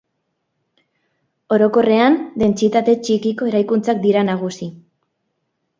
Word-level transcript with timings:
Orokorrean 1.57 2.17
dentsitate 2.45 2.97
txikiko 3.05 3.53
eraikuntzak 3.53 4.03
dira 4.09 4.27
nagusi. 4.33 4.75